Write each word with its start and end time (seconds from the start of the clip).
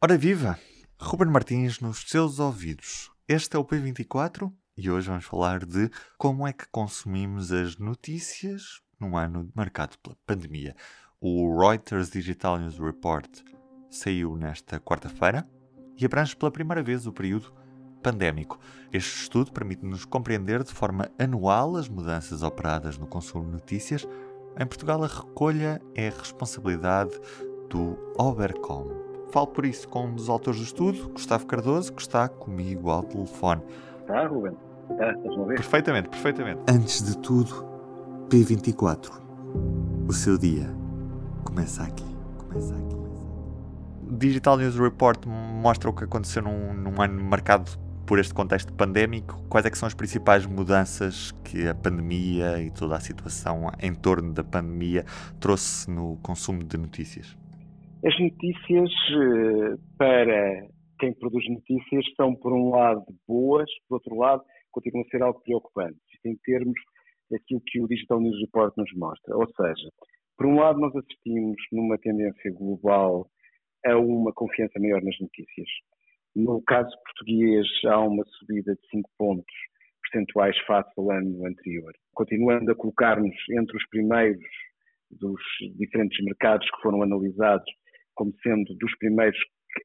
Ora 0.00 0.16
viva! 0.16 0.56
Ruben 1.00 1.26
Martins 1.26 1.80
nos 1.80 2.04
seus 2.08 2.38
ouvidos. 2.38 3.10
Este 3.26 3.56
é 3.56 3.58
o 3.58 3.64
P24 3.64 4.48
e 4.76 4.88
hoje 4.88 5.08
vamos 5.08 5.24
falar 5.24 5.66
de 5.66 5.90
como 6.16 6.46
é 6.46 6.52
que 6.52 6.68
consumimos 6.70 7.50
as 7.50 7.76
notícias 7.78 8.80
num 9.00 9.16
ano 9.16 9.50
marcado 9.56 9.98
pela 9.98 10.16
pandemia. 10.24 10.76
O 11.20 11.58
Reuters 11.58 12.10
Digital 12.10 12.60
News 12.60 12.78
Report 12.78 13.28
saiu 13.90 14.36
nesta 14.36 14.78
quarta-feira 14.78 15.44
e 15.96 16.06
abrange 16.06 16.36
pela 16.36 16.52
primeira 16.52 16.80
vez 16.80 17.04
o 17.04 17.12
período 17.12 17.52
pandémico. 18.00 18.60
Este 18.92 19.22
estudo 19.22 19.50
permite-nos 19.50 20.04
compreender 20.04 20.62
de 20.62 20.72
forma 20.72 21.10
anual 21.18 21.74
as 21.74 21.88
mudanças 21.88 22.44
operadas 22.44 22.96
no 22.98 23.08
consumo 23.08 23.46
de 23.46 23.50
notícias. 23.50 24.06
Em 24.56 24.64
Portugal, 24.64 25.02
a 25.02 25.08
recolha 25.08 25.82
é 25.96 26.08
responsabilidade 26.08 27.18
do 27.68 27.98
Obercom. 28.16 29.07
Falo 29.30 29.46
por 29.46 29.66
isso 29.66 29.86
com 29.88 30.06
um 30.06 30.14
dos 30.14 30.28
autores 30.28 30.58
do 30.58 30.64
estudo, 30.64 31.10
Gustavo 31.10 31.46
Cardoso, 31.46 31.92
que 31.92 32.00
está 32.00 32.28
comigo 32.28 32.90
ao 32.90 33.02
telefone. 33.02 33.62
Está, 34.00 34.26
Ruben? 34.26 34.56
Está, 34.90 35.12
estás 35.12 35.38
a 35.38 35.44
ver? 35.44 35.54
Perfeitamente, 35.56 36.08
perfeitamente. 36.08 36.60
Antes 36.68 37.02
de 37.02 37.18
tudo, 37.18 37.66
P24. 38.28 39.10
O 40.08 40.12
seu 40.12 40.38
dia 40.38 40.74
começa 41.44 41.82
aqui. 41.82 42.06
Começa 42.38 42.74
aqui. 42.74 42.96
Digital 44.10 44.56
News 44.56 44.76
Report 44.78 45.26
mostra 45.26 45.90
o 45.90 45.92
que 45.92 46.04
aconteceu 46.04 46.42
num, 46.42 46.72
num 46.72 47.00
ano 47.02 47.22
marcado 47.22 47.70
por 48.06 48.18
este 48.18 48.32
contexto 48.32 48.72
pandémico, 48.72 49.38
quais 49.50 49.66
é 49.66 49.70
que 49.70 49.76
são 49.76 49.86
as 49.86 49.92
principais 49.92 50.46
mudanças 50.46 51.30
que 51.44 51.68
a 51.68 51.74
pandemia 51.74 52.58
e 52.58 52.70
toda 52.70 52.96
a 52.96 53.00
situação 53.00 53.70
em 53.78 53.92
torno 53.92 54.32
da 54.32 54.42
pandemia 54.42 55.04
trouxe 55.38 55.90
no 55.90 56.16
consumo 56.22 56.64
de 56.64 56.78
notícias? 56.78 57.36
As 58.04 58.16
notícias, 58.20 58.90
eh, 59.10 59.74
para 59.98 60.68
quem 61.00 61.12
produz 61.14 61.44
notícias, 61.48 62.04
são, 62.16 62.32
por 62.36 62.52
um 62.52 62.70
lado, 62.70 63.04
boas, 63.26 63.68
por 63.88 63.96
outro 63.96 64.14
lado, 64.14 64.42
continuam 64.70 65.04
a 65.04 65.10
ser 65.10 65.20
algo 65.20 65.40
preocupante, 65.40 65.98
em 66.24 66.36
termos 66.44 66.78
daquilo 67.28 67.60
que 67.66 67.80
o 67.80 67.88
Digital 67.88 68.20
News 68.20 68.40
Report 68.40 68.72
nos 68.76 68.90
mostra. 68.94 69.36
Ou 69.36 69.46
seja, 69.48 69.88
por 70.36 70.46
um 70.46 70.60
lado, 70.60 70.78
nós 70.78 70.94
assistimos 70.94 71.56
numa 71.72 71.98
tendência 71.98 72.52
global 72.52 73.28
a 73.84 73.96
uma 73.96 74.32
confiança 74.32 74.78
maior 74.78 75.02
nas 75.02 75.18
notícias. 75.18 75.68
No 76.36 76.62
caso 76.62 76.94
português, 77.04 77.66
há 77.84 77.98
uma 78.00 78.24
subida 78.38 78.76
de 78.76 78.88
5 78.90 79.10
pontos 79.18 79.54
percentuais 80.02 80.56
face 80.68 80.92
ao 80.96 81.10
ano 81.10 81.44
anterior, 81.44 81.92
continuando 82.14 82.70
a 82.70 82.76
colocar-nos 82.76 83.34
entre 83.50 83.76
os 83.76 83.88
primeiros 83.88 84.44
dos 85.10 85.40
diferentes 85.76 86.24
mercados 86.24 86.70
que 86.70 86.80
foram 86.80 87.02
analisados 87.02 87.68
como 88.18 88.34
sendo 88.42 88.74
dos 88.74 88.98
primeiros 88.98 89.38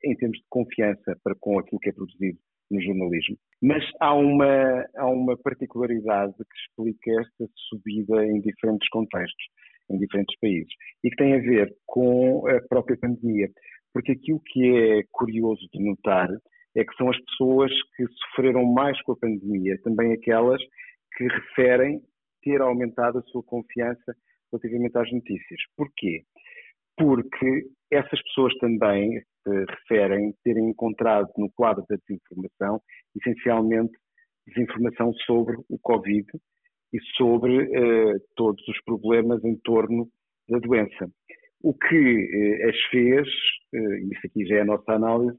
em 0.04 0.16
termos 0.16 0.40
de 0.40 0.46
confiança 0.50 1.16
para 1.24 1.36
com 1.40 1.60
aquilo 1.60 1.80
que 1.80 1.90
é 1.90 1.94
produzido 1.94 2.40
no 2.72 2.82
jornalismo. 2.82 3.38
Mas 3.62 3.84
há 4.02 4.14
uma, 4.16 4.86
há 4.98 5.08
uma 5.08 5.38
particularidade 5.38 6.34
que 6.34 6.58
explica 6.58 7.22
esta 7.22 7.54
subida 7.70 8.26
em 8.26 8.42
diferentes 8.42 8.90
contextos, 8.90 9.46
em 9.92 10.00
diferentes 10.00 10.36
países, 10.40 10.74
e 11.04 11.10
que 11.12 11.16
tem 11.16 11.36
a 11.36 11.40
ver 11.40 11.72
com 11.86 12.48
a 12.48 12.60
própria 12.68 12.98
pandemia. 12.98 13.50
Porque 13.94 14.14
aquilo 14.14 14.42
que 14.48 14.66
é 14.66 15.04
curioso 15.12 15.62
de 15.72 15.84
notar 15.84 16.30
é 16.76 16.84
que 16.84 16.96
são 16.96 17.12
as 17.12 17.18
pessoas 17.26 17.72
que 17.96 18.06
sofreram 18.08 18.66
mais 18.66 19.00
com 19.04 19.12
a 19.12 19.18
pandemia, 19.18 19.80
também 19.84 20.12
aquelas 20.12 20.60
que 21.16 21.26
referem 21.26 22.02
ter 22.42 22.60
aumentado 22.62 23.20
a 23.20 23.24
sua 23.24 23.44
confiança 23.44 24.16
relativamente 24.52 24.98
às 24.98 25.12
notícias. 25.12 25.60
Porquê? 25.78 26.24
Porque 26.98 27.68
essas 27.92 28.22
pessoas 28.24 28.54
também 28.58 29.18
eh, 29.18 29.66
referem 29.70 30.34
terem 30.44 30.70
encontrado 30.70 31.30
no 31.38 31.52
quadro 31.52 31.86
da 31.90 31.98
desinformação, 32.08 32.82
essencialmente, 33.16 33.94
desinformação 34.48 35.14
sobre 35.26 35.56
o 35.70 35.80
Covid 35.80 36.28
e 36.94 37.00
sobre 37.18 37.64
eh, 37.64 38.20
todos 38.36 38.66
os 38.68 38.82
problemas 38.84 39.44
em 39.44 39.56
torno 39.58 40.08
da 40.48 40.60
doença. 40.60 41.10
O 41.62 41.74
que 41.74 41.96
eh, 41.96 42.70
as 42.70 42.80
fez, 42.92 43.28
eh, 43.74 44.00
isso 44.12 44.28
aqui 44.28 44.46
já 44.46 44.58
é 44.58 44.62
a 44.62 44.66
nossa 44.66 44.92
análise, 44.92 45.38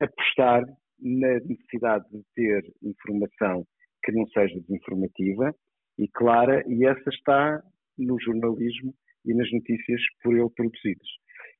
apostar 0.00 0.64
na 1.00 1.34
necessidade 1.40 2.04
de 2.10 2.22
ter 2.34 2.72
informação 2.82 3.64
que 4.04 4.12
não 4.12 4.26
seja 4.28 4.60
desinformativa 4.60 5.54
e 5.98 6.08
clara, 6.08 6.64
e 6.68 6.84
essa 6.84 7.08
está 7.08 7.62
no 7.96 8.20
jornalismo 8.20 8.94
e 9.28 9.34
nas 9.34 9.50
notícias 9.52 10.00
por 10.22 10.34
ele 10.34 10.50
produzidas. 10.50 11.06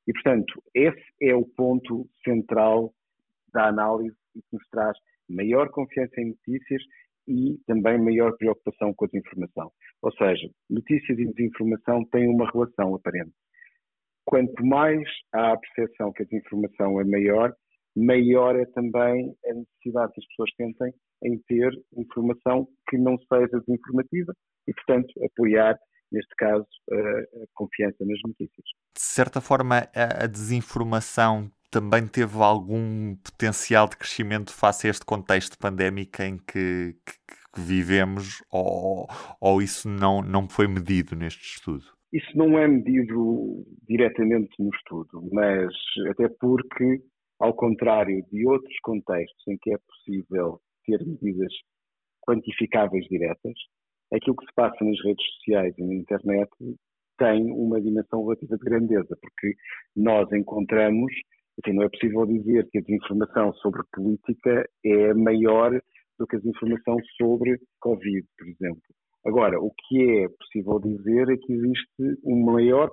E, 0.06 0.12
portanto, 0.12 0.62
esse 0.75 1.05
é 1.21 1.34
o 1.34 1.45
ponto 1.45 2.09
central 2.25 2.93
da 3.53 3.69
análise 3.69 4.17
e 4.34 4.41
que 4.41 4.49
nos 4.53 4.67
traz 4.71 4.97
maior 5.29 5.69
confiança 5.71 6.21
em 6.21 6.31
notícias 6.31 6.83
e 7.29 7.59
também 7.67 7.99
maior 7.99 8.34
preocupação 8.39 8.95
com 8.95 9.05
a 9.05 9.09
desinformação. 9.09 9.71
Ou 10.01 10.12
seja, 10.12 10.49
notícias 10.71 11.19
e 11.19 11.27
desinformação 11.27 12.05
têm 12.06 12.27
uma 12.27 12.51
relação 12.51 12.95
aparente. 12.95 13.33
Quanto 14.25 14.65
mais 14.65 15.03
há 15.33 15.53
a 15.53 15.59
percepção 15.59 16.12
que 16.12 16.23
a 16.23 16.27
desinformação 16.27 17.00
é 17.00 17.05
maior, 17.05 17.55
maior 17.95 18.56
é 18.56 18.65
também 18.67 19.35
a 19.47 19.55
necessidade 19.55 20.12
que 20.12 20.21
as 20.21 20.27
pessoas 20.29 20.50
tentem 20.56 20.93
em 21.25 21.39
ter 21.47 21.71
informação 21.97 22.67
que 22.89 22.97
não 22.97 23.19
seja 23.19 23.61
desinformativa 23.61 24.33
e, 24.67 24.73
portanto, 24.73 25.12
apoiar 25.25 25.79
neste 26.10 26.34
caso, 26.36 26.66
a 26.91 27.46
confiança 27.54 28.04
nas 28.04 28.19
notícias. 28.24 28.64
De 28.94 29.02
certa 29.02 29.41
forma, 29.41 29.88
a 29.94 30.26
desinformação 30.26 31.50
também 31.70 32.06
teve 32.06 32.38
algum 32.38 33.14
potencial 33.16 33.88
de 33.88 33.96
crescimento 33.96 34.52
face 34.52 34.86
a 34.86 34.91
este 34.91 35.04
contexto 35.04 35.58
pandémico 35.58 36.22
em 36.22 36.38
que, 36.38 36.96
que, 37.04 37.12
que 37.54 37.60
vivemos, 37.60 38.42
ou, 38.50 39.06
ou 39.41 39.60
isso 39.60 39.88
não, 39.88 40.22
não 40.22 40.48
foi 40.48 40.66
medido 40.66 41.14
neste 41.14 41.42
estudo? 41.42 41.84
Isso 42.12 42.36
não 42.36 42.58
é 42.58 42.66
medido 42.66 43.66
diretamente 43.86 44.50
no 44.58 44.70
estudo, 44.75 45.28
mas 45.30 45.70
até 46.10 46.28
porque, 46.40 47.02
ao 47.38 47.54
contrário 47.54 48.25
de 48.32 48.46
outros 48.46 48.75
contextos 48.82 49.46
em 49.46 49.58
que 49.58 49.75
é 49.75 49.76
possível 49.78 50.60
ter 50.86 51.04
medidas 51.04 51.52
quantificáveis 52.26 53.04
diretas, 53.08 53.54
aquilo 54.12 54.36
que 54.36 54.46
se 54.46 54.54
passa 54.54 54.84
nas 54.84 54.98
redes 55.04 55.24
sociais 55.34 55.74
e 55.78 55.84
na 55.84 55.94
internet 55.94 56.50
tem 57.19 57.50
uma 57.50 57.80
dimensão 57.80 58.22
relativa 58.22 58.56
de 58.56 58.64
grandeza, 58.64 59.19
porque 59.20 59.54
nós 59.96 60.30
encontramos, 60.32 61.12
assim, 61.62 61.74
não 61.74 61.82
é 61.82 61.88
possível 61.88 62.24
dizer 62.26 62.69
que 62.70 62.78
a 62.78 62.80
desinformação 62.80 63.52
sobre 63.54 63.82
política 63.92 64.69
é 64.84 65.14
maior 65.14 65.72
do 66.19 66.26
que 66.26 66.36
a 66.36 66.38
desinformação 66.38 66.96
sobre 67.16 67.58
Covid, 67.80 68.26
por 68.38 68.46
exemplo. 68.46 68.82
Agora, 69.26 69.60
o 69.60 69.72
que 69.72 70.22
é 70.22 70.28
possível 70.28 70.78
dizer 70.78 71.28
é 71.28 71.36
que 71.36 71.52
existe 71.52 72.20
uma 72.22 72.52
maior 72.52 72.90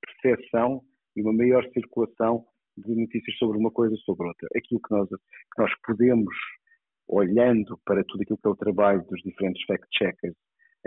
percepção 0.00 0.80
e 1.14 1.22
uma 1.22 1.32
maior 1.32 1.62
circulação 1.72 2.44
de 2.76 2.94
notícias 2.94 3.36
sobre 3.36 3.58
uma 3.58 3.70
coisa 3.70 3.94
ou 3.94 4.00
sobre 4.00 4.26
outra. 4.26 4.48
Aquilo 4.56 4.80
que 4.80 4.94
nós, 4.94 5.08
que 5.08 5.62
nós 5.62 5.70
podemos, 5.84 6.34
olhando 7.06 7.78
para 7.84 8.02
tudo 8.04 8.22
aquilo 8.22 8.38
que 8.38 8.48
é 8.48 8.50
o 8.50 8.56
trabalho 8.56 9.04
dos 9.08 9.20
diferentes 9.22 9.62
fact-checkers 9.66 10.34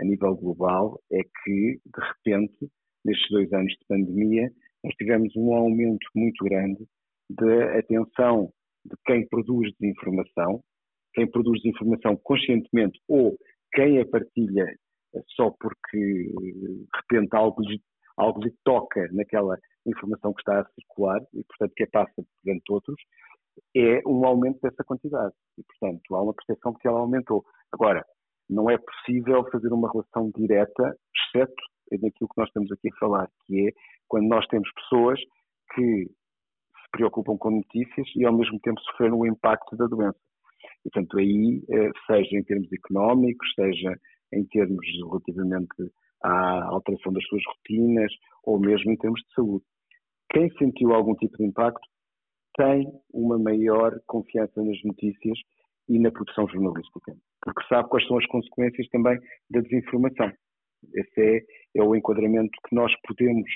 a 0.02 0.04
nível 0.04 0.34
global 0.34 1.00
é 1.12 1.22
que, 1.22 1.80
de 1.84 2.00
repente, 2.00 2.68
nestes 3.04 3.30
dois 3.30 3.52
anos 3.52 3.72
de 3.72 3.86
pandemia, 3.88 4.50
nós 4.84 4.94
tivemos 4.96 5.34
um 5.36 5.54
aumento 5.54 6.06
muito 6.14 6.44
grande 6.44 6.84
da 7.30 7.78
atenção 7.78 8.52
de 8.84 8.96
quem 9.06 9.26
produz 9.28 9.72
desinformação, 9.78 10.60
quem 11.14 11.30
produz 11.30 11.62
desinformação 11.62 12.16
conscientemente 12.16 13.00
ou 13.08 13.38
quem 13.72 14.00
a 14.00 14.06
partilha 14.06 14.66
só 15.36 15.50
porque, 15.50 15.98
de 15.98 16.86
repente, 16.96 17.34
algo 17.36 17.62
lhe, 17.62 17.80
algo 18.16 18.42
lhe 18.42 18.52
toca 18.64 19.08
naquela 19.12 19.56
informação 19.86 20.32
que 20.32 20.40
está 20.40 20.60
a 20.60 20.68
circular 20.72 21.20
e, 21.34 21.44
portanto, 21.44 21.72
que 21.76 21.82
é 21.84 21.86
passa 21.86 22.24
perante 22.42 22.72
outros, 22.72 23.00
é 23.76 24.00
um 24.06 24.24
aumento 24.24 24.58
dessa 24.62 24.82
quantidade. 24.84 25.34
E, 25.58 25.62
portanto, 25.62 26.14
há 26.14 26.22
uma 26.22 26.34
percepção 26.34 26.72
de 26.72 26.78
que 26.78 26.88
ela 26.88 27.00
aumentou. 27.00 27.44
Agora, 27.72 28.04
não 28.52 28.70
é 28.70 28.78
possível 28.78 29.44
fazer 29.50 29.72
uma 29.72 29.90
relação 29.90 30.30
direta, 30.36 30.96
exceto 31.16 31.62
naquilo 31.92 32.28
que 32.28 32.38
nós 32.38 32.48
estamos 32.48 32.70
aqui 32.72 32.88
a 32.88 32.98
falar, 32.98 33.28
que 33.46 33.68
é 33.68 33.72
quando 34.08 34.28
nós 34.28 34.46
temos 34.46 34.68
pessoas 34.74 35.20
que 35.74 36.04
se 36.04 36.90
preocupam 36.90 37.36
com 37.36 37.50
notícias 37.50 38.06
e 38.16 38.24
ao 38.24 38.36
mesmo 38.36 38.58
tempo 38.60 38.80
sofreram 38.80 39.18
o 39.18 39.26
impacto 39.26 39.76
da 39.76 39.86
doença. 39.86 40.18
E, 40.84 40.90
portanto, 40.90 41.18
aí, 41.18 41.62
eh, 41.70 41.90
seja 42.06 42.36
em 42.36 42.44
termos 42.44 42.72
económicos, 42.72 43.46
seja 43.54 43.94
em 44.32 44.44
termos 44.46 44.86
relativamente 45.04 45.92
à 46.22 46.64
alteração 46.66 47.12
das 47.12 47.24
suas 47.26 47.42
rotinas, 47.46 48.12
ou 48.44 48.58
mesmo 48.58 48.90
em 48.92 48.96
termos 48.96 49.20
de 49.20 49.34
saúde. 49.34 49.64
Quem 50.30 50.50
sentiu 50.56 50.92
algum 50.92 51.14
tipo 51.14 51.36
de 51.36 51.44
impacto 51.44 51.86
tem 52.56 52.86
uma 53.12 53.38
maior 53.38 53.98
confiança 54.06 54.62
nas 54.62 54.82
notícias 54.84 55.38
e 55.88 55.98
na 55.98 56.10
produção 56.10 56.48
jornalística, 56.48 57.14
porque 57.42 57.66
sabe 57.68 57.88
quais 57.88 58.06
são 58.06 58.18
as 58.18 58.26
consequências 58.26 58.88
também 58.88 59.18
da 59.50 59.60
desinformação. 59.60 60.32
Esse 60.94 61.20
é, 61.20 61.80
é 61.80 61.82
o 61.82 61.94
enquadramento 61.94 62.50
que 62.68 62.74
nós 62.74 62.92
podemos 63.06 63.48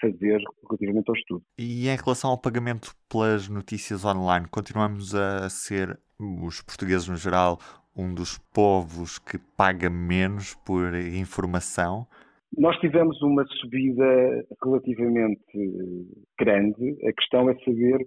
fazer 0.00 0.40
relativamente 0.68 1.08
ao 1.08 1.16
estudo. 1.16 1.42
E 1.58 1.88
em 1.88 1.96
relação 1.96 2.30
ao 2.30 2.40
pagamento 2.40 2.94
pelas 3.10 3.48
notícias 3.48 4.04
online, 4.04 4.46
continuamos 4.48 5.14
a 5.14 5.48
ser, 5.48 5.98
os 6.18 6.62
portugueses 6.62 7.08
no 7.08 7.16
geral, 7.16 7.58
um 7.96 8.14
dos 8.14 8.38
povos 8.54 9.18
que 9.18 9.38
paga 9.56 9.90
menos 9.90 10.54
por 10.64 10.94
informação? 10.94 12.06
Nós 12.56 12.78
tivemos 12.78 13.20
uma 13.22 13.44
subida 13.60 14.46
relativamente 14.62 15.42
grande. 16.38 16.96
A 17.06 17.12
questão 17.12 17.50
é 17.50 17.54
saber 17.64 18.06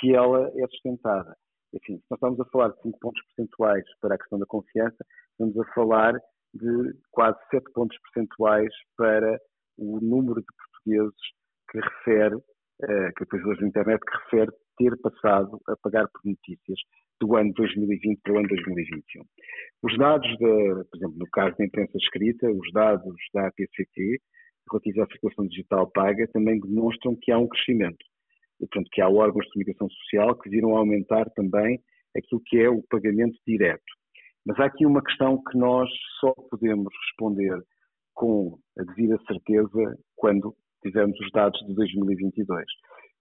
se 0.00 0.14
ela 0.14 0.50
é 0.56 0.66
sustentada. 0.68 1.36
Enfim, 1.74 1.98
se 1.98 2.04
nós 2.10 2.16
estamos 2.16 2.40
a 2.40 2.44
falar 2.46 2.68
de 2.68 2.82
5 2.82 2.98
pontos 2.98 3.22
percentuais 3.26 3.84
para 4.00 4.14
a 4.14 4.18
questão 4.18 4.38
da 4.38 4.46
confiança, 4.46 5.04
estamos 5.32 5.58
a 5.58 5.72
falar 5.74 6.14
de 6.54 6.94
quase 7.10 7.38
7 7.50 7.64
pontos 7.72 7.96
percentuais 8.00 8.72
para 8.96 9.38
o 9.76 10.00
número 10.00 10.40
de 10.40 10.46
portugueses 10.46 11.20
que 11.70 11.78
refere, 11.78 12.36
uh, 12.36 13.12
que 13.16 13.24
depois 13.24 13.44
hoje 13.44 13.60
na 13.60 13.68
internet, 13.68 14.00
que 14.00 14.18
refere 14.24 14.52
ter 14.78 14.96
passado 15.00 15.60
a 15.68 15.76
pagar 15.82 16.08
por 16.08 16.20
notícias 16.24 16.78
do 17.20 17.36
ano 17.36 17.52
2020 17.54 18.20
para 18.22 18.32
o 18.32 18.38
ano 18.38 18.48
2021. 18.48 19.22
Os 19.82 19.98
dados, 19.98 20.28
por 20.38 20.96
exemplo, 20.96 21.18
no 21.18 21.26
caso 21.32 21.56
da 21.58 21.64
imprensa 21.64 21.98
escrita, 21.98 22.48
os 22.50 22.72
dados 22.72 23.14
da 23.34 23.48
APCT 23.48 24.20
relativos 24.70 25.00
à 25.00 25.06
circulação 25.06 25.46
digital 25.48 25.90
paga 25.90 26.28
também 26.32 26.60
demonstram 26.60 27.16
que 27.20 27.32
há 27.32 27.38
um 27.38 27.48
crescimento. 27.48 28.04
Portanto, 28.58 28.88
que 28.92 29.00
há 29.00 29.08
órgãos 29.08 29.44
de 29.46 29.52
comunicação 29.52 29.88
social 29.90 30.38
que 30.38 30.50
viram 30.50 30.76
aumentar 30.76 31.30
também 31.30 31.80
aquilo 32.16 32.42
que 32.44 32.58
é 32.58 32.68
o 32.68 32.82
pagamento 32.82 33.38
direto. 33.46 33.84
Mas 34.44 34.58
há 34.58 34.64
aqui 34.64 34.86
uma 34.86 35.02
questão 35.02 35.42
que 35.42 35.56
nós 35.58 35.88
só 36.20 36.32
podemos 36.50 36.92
responder 37.06 37.58
com 38.14 38.58
a 38.78 38.82
devida 38.82 39.18
certeza 39.26 39.98
quando 40.16 40.54
tivermos 40.82 41.18
os 41.20 41.30
dados 41.32 41.60
de 41.66 41.74
2022. 41.74 42.64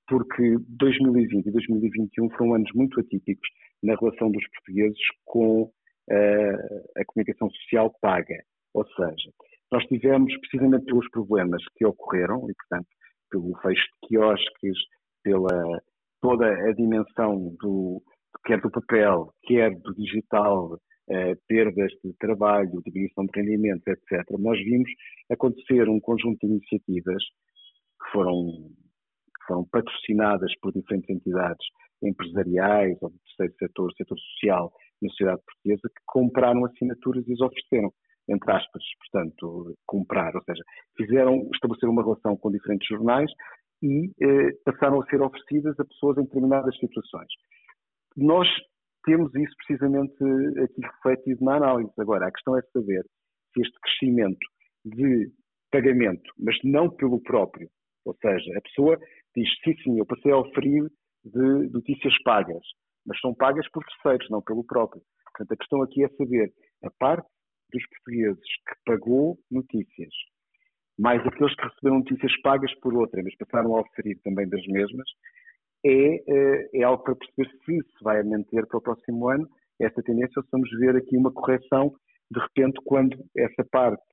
Porque 0.08 0.56
2020 0.80 1.46
e 1.46 1.52
2021 1.52 2.30
foram 2.32 2.56
anos 2.56 2.72
muito 2.74 3.00
atípicos 3.00 3.48
na 3.84 3.96
relação 3.96 4.32
dos 4.32 4.44
portugueses 4.50 5.00
com 5.26 5.64
uh, 5.64 6.92
a 6.98 7.06
comunicação 7.06 7.50
social 7.52 7.94
paga. 8.02 8.38
Ou 8.74 8.86
seja, 8.88 9.32
nós 9.72 9.86
tivemos, 9.88 10.36
precisamente 10.40 10.86
pelos 10.86 11.10
problemas 11.10 11.62
que 11.76 11.86
ocorreram, 11.86 12.50
e 12.50 12.54
portanto, 12.54 12.88
pelo 13.30 13.54
fecho 13.60 13.84
de 13.84 14.08
quiosques, 14.08 14.78
pela 15.28 15.82
toda 16.22 16.48
a 16.48 16.74
dimensão 16.74 17.54
do, 17.60 18.02
quer 18.46 18.62
do 18.62 18.72
papel, 18.72 19.30
quer 19.44 19.72
do 19.72 19.94
digital, 19.94 20.80
eh, 21.10 21.36
perdas 21.48 21.92
de 22.04 22.14
trabalho, 22.18 22.82
diminuição 22.86 23.26
de 23.26 23.40
rendimentos, 23.40 23.86
etc., 23.88 24.26
nós 24.40 24.58
vimos 24.58 24.90
acontecer 25.30 25.90
um 25.90 26.00
conjunto 26.00 26.40
de 26.40 26.54
iniciativas 26.54 27.24
que 28.02 28.12
foram, 28.14 28.70
que 29.26 29.46
foram 29.48 29.66
patrocinadas 29.70 30.52
por 30.62 30.72
diferentes 30.72 31.10
entidades 31.10 31.66
empresariais 32.02 32.98
ou 33.02 33.10
do 33.10 33.20
terceiro 33.20 33.54
setor, 33.60 33.94
setor 33.94 34.18
social 34.18 34.72
na 35.02 35.10
sociedade 35.10 35.42
portuguesa, 35.46 35.90
que 35.90 36.02
compraram 36.06 36.66
assinaturas 36.66 37.28
e 37.28 37.34
as 37.34 37.42
ofereceram, 37.42 37.92
entre 38.30 38.52
aspas, 38.52 38.84
portanto, 39.00 39.76
comprar, 39.86 40.36
ou 40.36 40.44
seja, 40.44 40.64
fizeram, 40.96 41.50
estabelecer 41.54 41.90
uma 41.90 42.04
relação 42.04 42.38
com 42.38 42.52
diferentes 42.52 42.88
jornais 42.88 43.32
e 43.82 44.12
eh, 44.22 44.52
passaram 44.66 45.02
a 45.02 45.06
ser 45.08 45.22
oferecidas 45.22 45.80
a 45.80 45.86
pessoas 45.86 46.18
em 46.18 46.24
determinadas 46.24 46.76
situações. 46.78 47.28
Nós 48.16 48.48
temos 49.06 49.34
isso 49.36 49.56
precisamente 49.58 50.16
aqui 50.64 50.82
refletido 50.82 51.44
na 51.46 51.56
análise. 51.56 51.94
Agora, 51.98 52.28
a 52.28 52.32
questão 52.32 52.58
é 52.58 52.62
saber 52.74 53.04
se 53.54 53.62
este 53.62 53.80
crescimento 53.80 54.46
de 54.86 55.32
pagamento, 55.72 56.30
mas 56.38 56.56
não 56.64 56.90
pelo 56.90 57.22
próprio, 57.22 57.70
ou 58.06 58.16
seja, 58.22 58.58
a 58.58 58.62
pessoa 58.62 58.98
diz, 59.36 59.50
sim, 59.64 59.76
sim, 59.84 60.00
eu 60.00 60.06
passei 60.06 60.32
a 60.32 60.38
oferir 60.38 60.84
de 61.24 61.70
notícias 61.72 62.14
pagas, 62.24 62.64
mas 63.06 63.20
são 63.20 63.34
pagas 63.34 63.70
por 63.72 63.84
terceiros, 63.84 64.30
não 64.30 64.42
pelo 64.42 64.64
próprio. 64.64 65.02
Portanto, 65.26 65.52
a 65.52 65.58
questão 65.58 65.82
aqui 65.82 66.04
é 66.04 66.10
saber 66.10 66.52
a 66.84 66.90
parte 67.00 67.28
dos 67.72 67.86
portugueses 67.90 68.44
que 68.68 68.76
pagou 68.86 69.38
notícias, 69.52 70.14
mais 70.98 71.26
aqueles 71.26 71.56
que 71.56 71.64
receberam 71.64 72.00
notícias 72.00 72.42
pagas 72.42 72.74
por 72.80 72.94
outra, 72.96 73.22
mas 73.24 73.36
passaram 73.38 73.76
a 73.76 73.82
oferir 73.82 74.20
também 74.24 74.48
das 74.50 74.66
mesmas, 74.68 75.08
é, 75.86 76.24
eh, 76.28 76.70
é 76.74 76.84
algo 76.84 77.04
para 77.04 77.16
perceber 77.16 77.50
se 77.66 77.98
se 77.98 78.04
vai 78.04 78.24
manter 78.24 78.66
para 78.66 78.78
o 78.78 78.82
próximo 78.82 79.30
ano 79.30 79.48
esta 79.80 80.02
tendência 80.02 80.34
ou 80.38 80.44
se 80.44 80.50
vamos 80.52 80.70
ver 80.80 80.96
aqui 80.96 81.16
uma 81.18 81.32
correção 81.32 81.94
de 82.32 82.40
repente 82.40 82.80
quando 82.84 83.16
essa 83.36 83.64
parte 83.72 84.04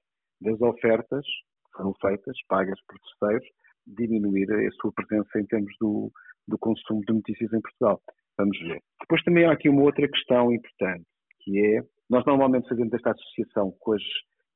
das 0.41 0.61
ofertas 0.61 1.25
que 1.25 1.79
foram 1.79 1.95
feitas, 2.01 2.37
pagas 2.49 2.79
por 2.87 2.99
terceiros, 3.01 3.49
diminuir 3.87 4.51
a 4.53 4.71
sua 4.81 4.93
presença 4.93 5.41
em 5.41 5.47
termos 5.47 5.75
do, 5.81 6.13
do 6.47 6.59
consumo 6.59 7.01
de 7.07 7.15
notícias 7.15 7.53
em 7.53 7.61
Portugal. 7.61 8.01
Vamos 8.37 8.59
ver. 8.61 8.81
Depois 9.01 9.23
também 9.23 9.45
há 9.47 9.53
aqui 9.53 9.69
uma 9.69 9.83
outra 9.83 10.09
questão 10.09 10.53
importante, 10.53 11.05
que 11.41 11.59
é, 11.59 11.83
nós 12.09 12.25
normalmente 12.25 12.69
fazemos 12.69 12.93
esta 12.93 13.11
associação 13.11 13.75
com 13.81 13.93
as 13.95 14.03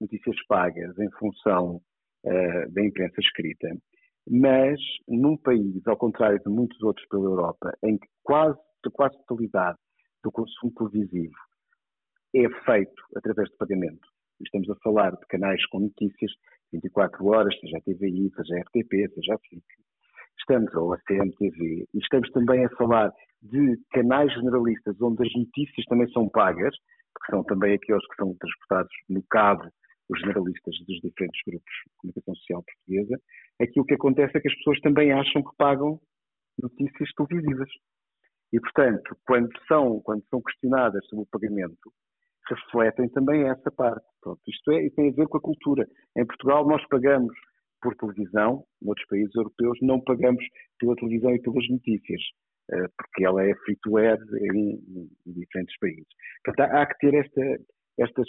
notícias 0.01 0.37
pagas 0.47 0.97
em 0.99 1.11
função 1.13 1.81
uh, 2.25 2.73
da 2.73 2.85
imprensa 2.85 3.21
escrita, 3.21 3.69
mas 4.31 4.79
num 5.09 5.37
país, 5.37 5.87
ao 5.87 5.97
contrário 5.97 6.39
de 6.39 6.51
muitos 6.51 6.81
outros 6.83 7.07
pela 7.09 7.25
Europa, 7.25 7.73
em 7.83 7.97
que 7.97 8.07
quase, 8.23 8.59
quase 8.93 9.17
totalidade 9.27 9.79
do 10.23 10.31
consumo 10.31 10.73
televisivo 10.75 11.35
é 12.35 12.49
feito 12.65 13.03
através 13.17 13.49
de 13.49 13.57
pagamento. 13.57 14.07
Estamos 14.45 14.69
a 14.71 14.77
falar 14.77 15.13
de 15.13 15.27
canais 15.29 15.65
com 15.67 15.81
notícias 15.81 16.31
24 16.73 17.27
horas, 17.27 17.59
seja 17.61 17.79
a 17.79 17.81
TVI, 17.81 18.31
seja 18.37 18.55
a 18.55 18.61
RTP, 18.61 19.15
seja 19.15 19.35
a 19.35 19.39
FIC, 19.39 19.65
estamos, 20.39 20.75
ou 20.75 20.93
a 20.93 20.99
CMTV, 20.99 21.87
e 21.93 21.99
estamos 21.99 22.31
também 22.31 22.65
a 22.65 22.71
falar 22.71 23.13
de 23.43 23.79
canais 23.91 24.33
generalistas 24.35 25.01
onde 25.01 25.27
as 25.27 25.33
notícias 25.35 25.87
também 25.87 26.09
são 26.11 26.29
pagas, 26.29 26.75
que 26.77 27.31
são 27.31 27.43
também 27.45 27.75
aqueles 27.75 28.07
que 28.09 28.17
são 28.17 28.35
transportados 28.35 28.93
no 29.09 29.23
cabo 29.31 29.65
os 30.09 30.21
generalistas 30.21 30.75
dos 30.87 31.01
diferentes 31.01 31.41
grupos 31.47 31.73
de 31.87 31.97
comunicação 31.99 32.35
social 32.37 32.65
portuguesa, 32.65 33.21
aqui 33.61 33.81
o 33.81 33.85
que 33.85 33.95
acontece 33.95 34.37
é 34.37 34.41
que 34.41 34.49
as 34.49 34.55
pessoas 34.57 34.81
também 34.81 35.13
acham 35.13 35.43
que 35.43 35.57
pagam 35.57 36.01
notícias 36.61 37.11
televisivas. 37.17 37.69
E, 38.53 38.61
portanto, 38.61 39.17
quando 39.27 39.51
são, 39.67 40.01
quando 40.01 40.25
são 40.29 40.41
questionadas 40.41 41.07
sobre 41.07 41.25
o 41.25 41.29
pagamento, 41.31 41.93
refletem 42.49 43.09
também 43.11 43.49
essa 43.49 43.71
parte. 43.71 44.05
Pronto, 44.23 44.41
isto, 44.49 44.73
é, 44.73 44.89
tem 44.91 45.11
a 45.11 45.13
ver 45.13 45.29
com 45.29 45.37
a 45.37 45.41
cultura. 45.41 45.87
Em 46.17 46.27
Portugal 46.27 46.67
nós 46.67 46.87
pagamos 46.89 47.35
por 47.81 47.95
televisão, 47.97 48.65
outros 48.83 49.07
países 49.07 49.35
europeus 49.35 49.79
não 49.83 50.01
pagamos 50.01 50.45
pela 50.79 50.97
televisão 50.97 51.35
e 51.35 51.41
pelas 51.41 51.69
notícias, 51.69 52.21
eh, 52.73 52.89
porque 52.97 53.25
ela 53.25 53.45
é 53.45 53.55
free 53.65 53.77
to 53.83 53.97
air 53.99 54.19
em 54.53 54.81
diferentes 55.27 55.79
países. 55.79 56.07
Portanto, 56.45 56.73
há 56.73 56.87
que 56.87 56.99
ter 56.99 57.15
esta, 57.15 57.41
estas 57.99 58.29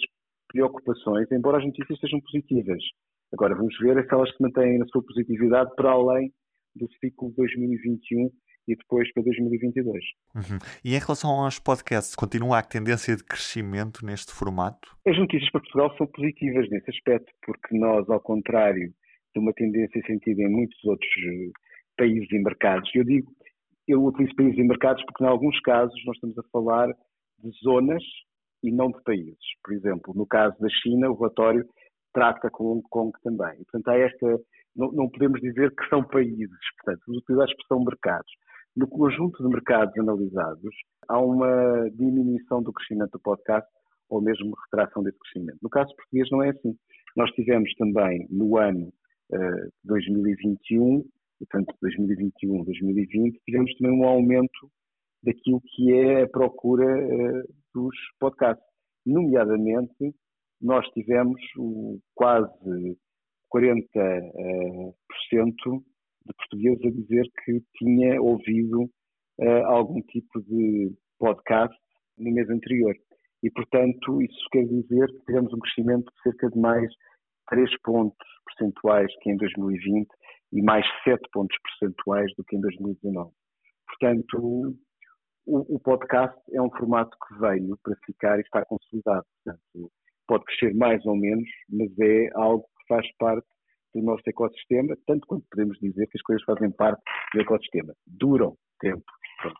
preocupações, 0.49 1.27
embora 1.31 1.59
as 1.59 1.65
notícias 1.65 1.99
sejam 1.99 2.19
positivas. 2.21 2.83
Agora, 3.31 3.55
vamos 3.55 3.77
ver 3.79 4.03
se 4.05 4.13
elas 4.13 4.29
se 4.35 4.41
mantêm 4.41 4.79
na 4.79 4.85
sua 4.87 5.03
positividade 5.03 5.71
para 5.75 5.91
além 5.91 6.31
do 6.75 6.87
ciclo 6.99 7.31
2021 7.37 8.29
e 8.67 8.75
depois 8.75 9.11
para 9.13 9.23
2022. 9.23 10.03
Uhum. 10.35 10.59
E 10.83 10.95
em 10.95 10.99
relação 10.99 11.31
aos 11.31 11.59
podcasts, 11.59 12.15
continua 12.15 12.59
a 12.59 12.63
tendência 12.63 13.15
de 13.15 13.23
crescimento 13.23 14.05
neste 14.05 14.31
formato? 14.31 14.95
As 15.07 15.17
notícias 15.17 15.51
para 15.51 15.61
Portugal 15.61 15.97
são 15.97 16.07
positivas 16.07 16.69
nesse 16.69 16.89
aspecto, 16.89 17.31
porque 17.43 17.77
nós, 17.77 18.07
ao 18.09 18.19
contrário 18.19 18.93
de 19.33 19.39
uma 19.39 19.53
tendência 19.53 20.01
sentida 20.05 20.41
em 20.41 20.49
muitos 20.49 20.83
outros 20.85 21.09
eh, 21.09 21.51
países 21.97 22.31
e 22.31 22.39
mercados, 22.39 22.89
eu 22.95 23.03
digo, 23.03 23.31
eu 23.87 24.03
utilizo 24.03 24.35
países 24.35 24.57
e 24.57 24.63
mercados 24.63 25.03
porque, 25.05 25.23
em 25.23 25.27
alguns 25.27 25.59
casos, 25.61 25.95
nós 26.05 26.15
estamos 26.15 26.37
a 26.37 26.43
falar 26.51 26.87
de 27.39 27.49
zonas 27.63 28.03
e 28.63 28.71
não 28.71 28.91
de 28.91 29.01
países. 29.03 29.37
Por 29.63 29.73
exemplo, 29.73 30.13
no 30.13 30.25
caso 30.25 30.55
da 30.59 30.69
China, 30.69 31.09
o 31.09 31.15
relatório 31.15 31.65
trata 32.13 32.49
com 32.49 32.73
Hong 32.73 32.83
Kong 32.89 33.11
também. 33.23 33.53
E, 33.53 33.65
portanto, 33.65 33.87
há 33.89 33.97
esta, 33.97 34.39
não, 34.75 34.91
não, 34.91 35.09
podemos 35.09 35.39
dizer 35.41 35.73
que 35.75 35.87
são 35.89 36.03
países, 36.03 36.49
portanto, 36.77 37.03
utilizar 37.07 37.47
a 37.47 37.51
expressão 37.51 37.83
mercados. 37.83 38.31
No 38.75 38.87
conjunto 38.87 39.41
de 39.43 39.49
mercados 39.49 39.97
analisados, 39.97 40.75
há 41.07 41.19
uma 41.19 41.89
diminuição 41.91 42.61
do 42.61 42.71
crescimento 42.71 43.11
do 43.11 43.19
podcast 43.19 43.69
ou 44.09 44.21
mesmo 44.21 44.55
retração 44.65 45.03
desse 45.03 45.17
crescimento. 45.19 45.59
No 45.61 45.69
caso 45.69 45.95
português 45.95 46.27
não 46.31 46.43
é 46.43 46.49
assim. 46.49 46.75
Nós 47.15 47.29
tivemos 47.31 47.73
também 47.75 48.27
no 48.29 48.57
ano 48.57 48.91
uh, 49.31 49.71
2021, 49.83 51.03
portanto 51.39 51.75
2021, 51.81 52.63
2020, 52.63 53.39
tivemos 53.45 53.73
também 53.77 53.99
um 53.99 54.05
aumento 54.05 54.71
daquilo 55.23 55.61
que 55.61 55.93
é 55.93 56.23
a 56.23 56.29
procura 56.29 56.85
uh, 56.85 57.43
dos 57.73 57.95
podcasts. 58.19 58.65
Nomeadamente, 59.05 60.13
nós 60.61 60.85
tivemos 60.89 61.41
quase 62.15 62.97
40% 63.53 63.73
uh, 64.33 65.83
de 66.25 66.33
portugueses 66.37 66.85
a 66.85 66.89
dizer 66.89 67.25
que 67.43 67.61
tinha 67.77 68.21
ouvido 68.21 68.83
uh, 69.39 69.65
algum 69.65 70.01
tipo 70.01 70.41
de 70.41 70.93
podcast 71.17 71.77
no 72.17 72.31
mês 72.31 72.49
anterior. 72.49 72.95
E, 73.41 73.49
portanto, 73.51 74.21
isso 74.21 74.49
quer 74.51 74.65
dizer 74.65 75.07
que 75.07 75.25
tivemos 75.25 75.53
um 75.53 75.59
crescimento 75.59 76.11
de 76.13 76.21
cerca 76.23 76.49
de 76.49 76.59
mais 76.59 76.91
3 77.49 77.69
pontos 77.83 78.27
percentuais 78.45 79.11
que 79.21 79.31
em 79.31 79.37
2020 79.37 80.07
e 80.53 80.61
mais 80.61 80.85
7 81.03 81.21
pontos 81.31 81.57
percentuais 81.63 82.31
do 82.35 82.43
que 82.43 82.55
em 82.55 82.61
2019. 82.61 83.31
Portanto, 83.87 84.75
o, 85.49 85.75
o 85.75 85.79
podcast 85.79 86.37
é 86.53 86.61
um 86.61 86.69
formato 86.69 87.17
que 87.27 87.39
veio 87.39 87.77
para 87.83 87.95
ficar 88.05 88.37
e 88.37 88.41
está 88.41 88.63
consolidado. 88.65 89.25
Portanto, 89.43 89.91
pode 90.27 90.45
crescer 90.45 90.75
mais 90.75 91.03
ou 91.05 91.15
menos, 91.15 91.49
mas 91.69 91.89
é 91.99 92.29
algo 92.35 92.63
que 92.63 92.87
faz 92.87 93.05
parte 93.17 93.47
do 93.95 94.03
nosso 94.03 94.21
ecossistema, 94.27 94.95
tanto 95.07 95.25
quanto 95.25 95.45
podemos 95.49 95.77
dizer 95.79 96.05
que 96.07 96.17
as 96.17 96.21
coisas 96.21 96.43
fazem 96.45 96.71
parte 96.71 97.01
do 97.33 97.41
ecossistema. 97.41 97.93
Duram 98.05 98.55
tempo. 98.79 99.03
Pronto. 99.41 99.57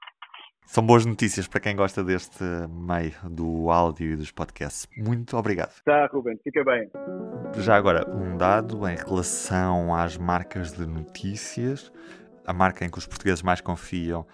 São 0.67 0.85
boas 0.85 1.03
notícias 1.03 1.47
para 1.47 1.59
quem 1.59 1.75
gosta 1.75 2.03
deste 2.03 2.43
meio 2.69 3.13
do 3.31 3.71
áudio 3.71 4.11
e 4.11 4.15
dos 4.15 4.31
podcasts. 4.31 4.87
Muito 4.95 5.35
obrigado. 5.35 5.73
Tá, 5.83 6.05
Ruben, 6.05 6.37
fica 6.43 6.63
bem. 6.63 6.91
Já 7.57 7.75
agora, 7.75 8.07
um 8.07 8.37
dado 8.37 8.87
em 8.87 8.95
relação 8.95 9.95
às 9.95 10.15
marcas 10.15 10.71
de 10.73 10.85
notícias. 10.85 11.91
A 12.45 12.53
marca 12.53 12.85
em 12.85 12.89
que 12.91 12.99
os 12.99 13.07
portugueses 13.07 13.41
mais 13.41 13.61
confiam 13.61 14.27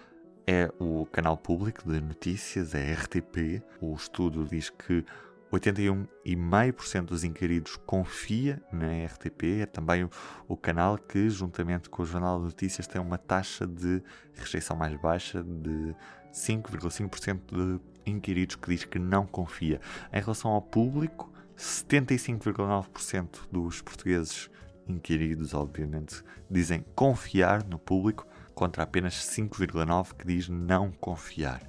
é 0.46 0.70
o 0.78 1.06
canal 1.06 1.36
público 1.36 1.90
de 1.90 2.00
notícias, 2.00 2.74
é 2.74 2.92
a 2.92 2.94
RTP. 2.94 3.62
O 3.80 3.94
estudo 3.94 4.44
diz 4.44 4.70
que 4.70 5.04
81,5% 5.52 7.04
dos 7.06 7.24
inquiridos 7.24 7.76
confia 7.84 8.62
na 8.72 9.04
RTP. 9.06 9.62
É 9.62 9.66
também 9.66 10.08
o, 10.46 10.56
canal 10.56 10.98
que, 10.98 11.28
juntamente 11.28 11.88
com 11.88 12.02
o 12.02 12.06
Jornal 12.06 12.38
de 12.38 12.44
Notícias, 12.44 12.86
tem 12.86 13.00
uma 13.00 13.18
taxa 13.18 13.66
de 13.66 14.02
rejeição 14.34 14.76
mais 14.76 14.98
baixa 15.00 15.42
de 15.42 15.94
5,5% 16.32 17.40
de 17.50 17.80
inquiridos 18.10 18.54
que 18.56 18.70
diz 18.70 18.84
que 18.84 18.98
não 18.98 19.26
confia. 19.26 19.80
Em 20.12 20.20
relação 20.20 20.52
ao 20.52 20.62
público, 20.62 21.32
75,9% 21.58 23.48
dos 23.50 23.80
portugueses 23.82 24.48
inquiridos, 24.86 25.54
obviamente, 25.54 26.22
dizem 26.48 26.84
confiar 26.94 27.64
no 27.64 27.78
público, 27.78 28.26
contra 28.56 28.82
apenas 28.82 29.14
5,9% 29.14 30.14
que 30.14 30.26
diz 30.26 30.48
não 30.48 30.90
confiar. 30.90 31.62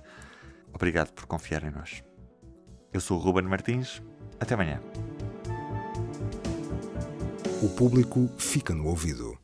Obrigado 0.74 1.12
por 1.12 1.26
confiar 1.26 1.64
em 1.64 1.70
nós. 1.70 2.02
Eu 2.94 3.02
sou 3.02 3.20
o 3.20 3.22
Ruben 3.22 3.44
Martins. 3.44 4.02
Até 4.40 4.54
amanhã. 4.54 4.80
O 7.62 7.70
público 7.70 8.30
fica 8.38 8.74
no 8.74 8.88
ouvido. 8.88 9.38